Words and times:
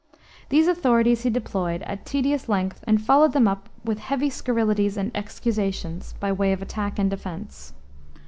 These 0.49 0.67
authorities 0.67 1.21
he 1.21 1.29
deployed 1.29 1.83
at 1.83 2.07
tedious 2.07 2.49
length 2.49 2.83
and 2.87 2.99
followed 2.99 3.33
them 3.33 3.47
up 3.47 3.69
with 3.85 3.99
heavy 3.99 4.31
scurrilities 4.31 4.97
and 4.97 5.11
"excusations," 5.13 6.15
by 6.19 6.31
way 6.31 6.51
of 6.53 6.61
attack 6.63 6.97
and 6.97 7.07
defense. 7.07 7.73